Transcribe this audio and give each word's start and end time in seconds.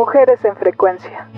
Mujeres 0.00 0.42
en 0.46 0.56
Frecuencia. 0.56 1.28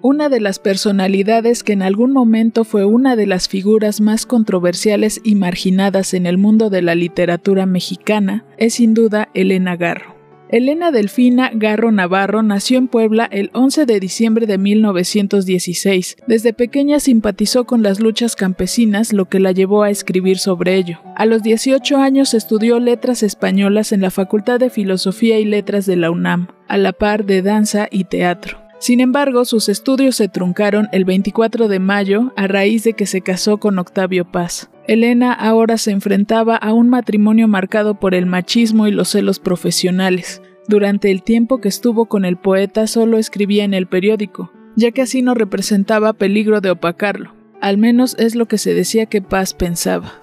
Una 0.00 0.30
de 0.30 0.40
las 0.40 0.58
personalidades 0.58 1.62
que 1.62 1.74
en 1.74 1.82
algún 1.82 2.12
momento 2.12 2.64
fue 2.64 2.86
una 2.86 3.16
de 3.16 3.26
las 3.26 3.48
figuras 3.48 4.00
más 4.00 4.24
controversiales 4.24 5.20
y 5.22 5.34
marginadas 5.34 6.14
en 6.14 6.24
el 6.24 6.38
mundo 6.38 6.70
de 6.70 6.80
la 6.80 6.94
literatura 6.94 7.66
mexicana 7.66 8.46
es 8.56 8.72
sin 8.76 8.94
duda 8.94 9.28
Elena 9.34 9.76
Garro. 9.76 10.21
Elena 10.52 10.90
Delfina 10.90 11.50
Garro 11.54 11.90
Navarro 11.92 12.42
nació 12.42 12.76
en 12.76 12.86
Puebla 12.86 13.26
el 13.32 13.48
11 13.54 13.86
de 13.86 13.98
diciembre 13.98 14.46
de 14.46 14.58
1916. 14.58 16.18
Desde 16.26 16.52
pequeña 16.52 17.00
simpatizó 17.00 17.64
con 17.64 17.82
las 17.82 18.00
luchas 18.00 18.36
campesinas, 18.36 19.14
lo 19.14 19.30
que 19.30 19.40
la 19.40 19.52
llevó 19.52 19.82
a 19.82 19.88
escribir 19.88 20.38
sobre 20.38 20.76
ello. 20.76 21.00
A 21.16 21.24
los 21.24 21.42
18 21.42 21.96
años 21.96 22.34
estudió 22.34 22.80
letras 22.80 23.22
españolas 23.22 23.92
en 23.92 24.02
la 24.02 24.10
Facultad 24.10 24.60
de 24.60 24.68
Filosofía 24.68 25.38
y 25.38 25.46
Letras 25.46 25.86
de 25.86 25.96
la 25.96 26.10
UNAM, 26.10 26.48
a 26.68 26.76
la 26.76 26.92
par 26.92 27.24
de 27.24 27.40
danza 27.40 27.88
y 27.90 28.04
teatro. 28.04 28.61
Sin 28.82 28.98
embargo, 28.98 29.44
sus 29.44 29.68
estudios 29.68 30.16
se 30.16 30.26
truncaron 30.26 30.88
el 30.90 31.04
24 31.04 31.68
de 31.68 31.78
mayo 31.78 32.32
a 32.36 32.48
raíz 32.48 32.82
de 32.82 32.94
que 32.94 33.06
se 33.06 33.20
casó 33.20 33.58
con 33.58 33.78
Octavio 33.78 34.24
Paz. 34.24 34.70
Elena 34.88 35.32
ahora 35.32 35.78
se 35.78 35.92
enfrentaba 35.92 36.56
a 36.56 36.72
un 36.72 36.88
matrimonio 36.88 37.46
marcado 37.46 38.00
por 38.00 38.12
el 38.12 38.26
machismo 38.26 38.88
y 38.88 38.90
los 38.90 39.10
celos 39.10 39.38
profesionales. 39.38 40.42
Durante 40.66 41.12
el 41.12 41.22
tiempo 41.22 41.60
que 41.60 41.68
estuvo 41.68 42.06
con 42.06 42.24
el 42.24 42.36
poeta 42.36 42.88
solo 42.88 43.18
escribía 43.18 43.62
en 43.62 43.72
el 43.72 43.86
periódico, 43.86 44.50
ya 44.74 44.90
que 44.90 45.02
así 45.02 45.22
no 45.22 45.34
representaba 45.34 46.12
peligro 46.12 46.60
de 46.60 46.70
opacarlo. 46.70 47.36
Al 47.60 47.78
menos 47.78 48.16
es 48.18 48.34
lo 48.34 48.46
que 48.46 48.58
se 48.58 48.74
decía 48.74 49.06
que 49.06 49.22
Paz 49.22 49.54
pensaba. 49.54 50.21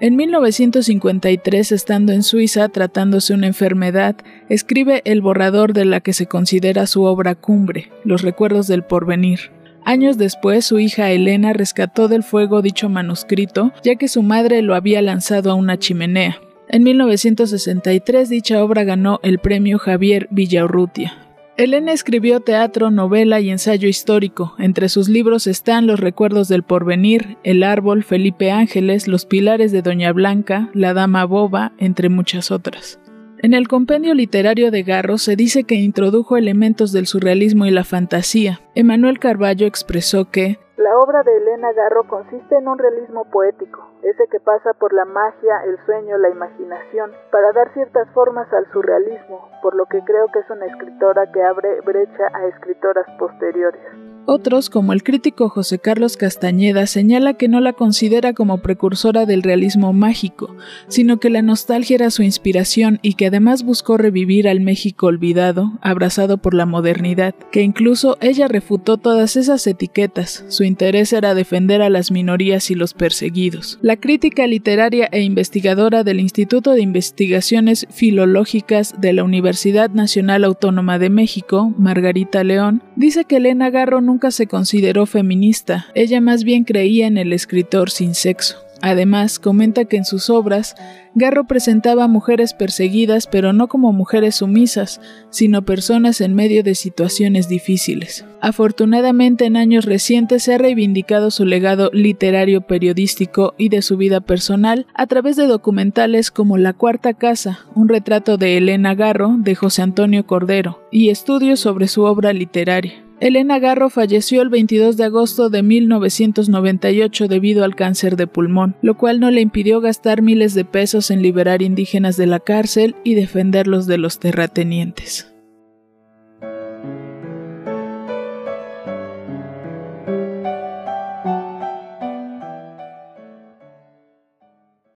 En 0.00 0.16
1953, 0.16 1.70
estando 1.70 2.12
en 2.12 2.24
Suiza 2.24 2.68
tratándose 2.68 3.32
una 3.32 3.46
enfermedad, 3.46 4.16
escribe 4.48 5.02
el 5.04 5.22
borrador 5.22 5.72
de 5.72 5.84
la 5.84 6.00
que 6.00 6.12
se 6.12 6.26
considera 6.26 6.86
su 6.86 7.04
obra 7.04 7.34
cumbre, 7.36 7.90
Los 8.02 8.22
recuerdos 8.22 8.66
del 8.66 8.82
porvenir. 8.82 9.52
Años 9.84 10.18
después, 10.18 10.64
su 10.64 10.78
hija 10.78 11.10
Elena 11.10 11.52
rescató 11.52 12.08
del 12.08 12.22
fuego 12.22 12.60
dicho 12.60 12.88
manuscrito, 12.88 13.72
ya 13.84 13.94
que 13.96 14.08
su 14.08 14.22
madre 14.22 14.62
lo 14.62 14.74
había 14.74 15.00
lanzado 15.00 15.50
a 15.50 15.54
una 15.54 15.78
chimenea. 15.78 16.40
En 16.68 16.82
1963 16.82 18.28
dicha 18.28 18.64
obra 18.64 18.84
ganó 18.84 19.20
el 19.22 19.38
premio 19.38 19.78
Javier 19.78 20.26
Villaurrutia. 20.30 21.23
Elena 21.56 21.92
escribió 21.92 22.40
teatro, 22.40 22.90
novela 22.90 23.38
y 23.40 23.48
ensayo 23.50 23.88
histórico. 23.88 24.56
Entre 24.58 24.88
sus 24.88 25.08
libros 25.08 25.46
están 25.46 25.86
Los 25.86 26.00
recuerdos 26.00 26.48
del 26.48 26.64
porvenir, 26.64 27.38
El 27.44 27.62
árbol, 27.62 28.02
Felipe 28.02 28.50
Ángeles, 28.50 29.06
Los 29.06 29.24
pilares 29.24 29.70
de 29.70 29.80
Doña 29.80 30.12
Blanca, 30.12 30.68
La 30.74 30.94
dama 30.94 31.24
boba, 31.24 31.72
entre 31.78 32.08
muchas 32.08 32.50
otras. 32.50 32.98
En 33.38 33.54
el 33.54 33.68
compendio 33.68 34.14
literario 34.14 34.72
de 34.72 34.82
Garro 34.82 35.16
se 35.16 35.36
dice 35.36 35.62
que 35.62 35.76
introdujo 35.76 36.36
elementos 36.36 36.90
del 36.90 37.06
surrealismo 37.06 37.66
y 37.66 37.70
la 37.70 37.84
fantasía. 37.84 38.60
Emanuel 38.74 39.20
Carballo 39.20 39.68
expresó 39.68 40.30
que 40.30 40.58
la 40.76 40.98
obra 40.98 41.22
de 41.22 41.36
Elena 41.36 41.72
Garro 41.72 42.02
consiste 42.08 42.56
en 42.56 42.66
un 42.66 42.78
realismo 42.78 43.24
poético, 43.30 43.92
ese 44.02 44.26
que 44.26 44.40
pasa 44.40 44.72
por 44.72 44.92
la 44.92 45.04
magia, 45.04 45.62
el 45.64 45.78
sueño, 45.86 46.18
la 46.18 46.30
imaginación, 46.30 47.12
para 47.30 47.52
dar 47.52 47.72
ciertas 47.74 48.08
formas 48.10 48.52
al 48.52 48.66
surrealismo, 48.72 49.48
por 49.62 49.76
lo 49.76 49.86
que 49.86 50.02
creo 50.02 50.26
que 50.32 50.40
es 50.40 50.50
una 50.50 50.66
escritora 50.66 51.30
que 51.30 51.44
abre 51.44 51.80
brecha 51.82 52.26
a 52.32 52.46
escritoras 52.46 53.06
posteriores. 53.18 54.13
Otros, 54.26 54.70
como 54.70 54.92
el 54.92 55.02
crítico 55.02 55.50
José 55.50 55.78
Carlos 55.78 56.16
Castañeda, 56.16 56.86
señala 56.86 57.34
que 57.34 57.48
no 57.48 57.60
la 57.60 57.74
considera 57.74 58.32
como 58.32 58.58
precursora 58.58 59.26
del 59.26 59.42
realismo 59.42 59.92
mágico, 59.92 60.56
sino 60.88 61.18
que 61.18 61.28
la 61.28 61.42
nostalgia 61.42 61.96
era 61.96 62.10
su 62.10 62.22
inspiración 62.22 63.00
y 63.02 63.14
que 63.14 63.26
además 63.26 63.64
buscó 63.64 63.98
revivir 63.98 64.48
al 64.48 64.60
México 64.60 65.06
olvidado, 65.06 65.72
abrazado 65.82 66.38
por 66.38 66.54
la 66.54 66.64
modernidad, 66.64 67.34
que 67.52 67.62
incluso 67.62 68.16
ella 68.22 68.48
refutó 68.48 68.96
todas 68.96 69.36
esas 69.36 69.66
etiquetas, 69.66 70.44
su 70.48 70.64
interés 70.64 71.12
era 71.12 71.34
defender 71.34 71.82
a 71.82 71.90
las 71.90 72.10
minorías 72.10 72.70
y 72.70 72.74
los 72.74 72.94
perseguidos. 72.94 73.78
La 73.82 73.96
crítica 73.96 74.46
literaria 74.46 75.08
e 75.12 75.22
investigadora 75.22 76.02
del 76.02 76.20
Instituto 76.20 76.72
de 76.72 76.82
Investigaciones 76.82 77.86
Filológicas 77.90 78.94
de 78.98 79.12
la 79.12 79.24
Universidad 79.24 79.90
Nacional 79.90 80.44
Autónoma 80.44 80.98
de 80.98 81.10
México, 81.10 81.74
Margarita 81.76 82.42
León, 82.42 82.82
dice 82.96 83.26
que 83.26 83.36
Elena 83.36 83.70
Garro 83.70 84.00
nunca 84.14 84.30
se 84.30 84.46
consideró 84.46 85.06
feminista, 85.06 85.86
ella 85.92 86.20
más 86.20 86.44
bien 86.44 86.62
creía 86.62 87.08
en 87.08 87.18
el 87.18 87.32
escritor 87.32 87.90
sin 87.90 88.14
sexo. 88.14 88.58
Además, 88.80 89.40
comenta 89.40 89.86
que 89.86 89.96
en 89.96 90.04
sus 90.04 90.30
obras, 90.30 90.76
Garro 91.16 91.48
presentaba 91.48 92.04
a 92.04 92.08
mujeres 92.08 92.54
perseguidas, 92.54 93.26
pero 93.26 93.52
no 93.52 93.66
como 93.66 93.92
mujeres 93.92 94.36
sumisas, 94.36 95.00
sino 95.30 95.64
personas 95.64 96.20
en 96.20 96.34
medio 96.34 96.62
de 96.62 96.76
situaciones 96.76 97.48
difíciles. 97.48 98.24
Afortunadamente, 98.40 99.46
en 99.46 99.56
años 99.56 99.84
recientes 99.84 100.44
se 100.44 100.54
ha 100.54 100.58
reivindicado 100.58 101.32
su 101.32 101.44
legado 101.44 101.90
literario 101.92 102.60
periodístico 102.60 103.54
y 103.58 103.68
de 103.68 103.82
su 103.82 103.96
vida 103.96 104.20
personal 104.20 104.86
a 104.94 105.08
través 105.08 105.34
de 105.34 105.48
documentales 105.48 106.30
como 106.30 106.56
La 106.56 106.72
Cuarta 106.72 107.14
Casa, 107.14 107.66
un 107.74 107.88
retrato 107.88 108.36
de 108.36 108.58
Elena 108.58 108.94
Garro 108.94 109.34
de 109.38 109.56
José 109.56 109.82
Antonio 109.82 110.24
Cordero, 110.24 110.86
y 110.92 111.08
estudios 111.08 111.58
sobre 111.58 111.88
su 111.88 112.02
obra 112.02 112.32
literaria. 112.32 113.03
Elena 113.20 113.58
Garro 113.58 113.90
falleció 113.90 114.42
el 114.42 114.48
22 114.48 114.96
de 114.96 115.04
agosto 115.04 115.48
de 115.48 115.62
1998 115.62 117.28
debido 117.28 117.64
al 117.64 117.76
cáncer 117.76 118.16
de 118.16 118.26
pulmón, 118.26 118.76
lo 118.82 118.96
cual 118.96 119.20
no 119.20 119.30
le 119.30 119.40
impidió 119.40 119.80
gastar 119.80 120.20
miles 120.20 120.54
de 120.54 120.64
pesos 120.64 121.10
en 121.10 121.22
liberar 121.22 121.62
indígenas 121.62 122.16
de 122.16 122.26
la 122.26 122.40
cárcel 122.40 122.96
y 123.04 123.14
defenderlos 123.14 123.86
de 123.86 123.98
los 123.98 124.18
terratenientes. 124.18 125.33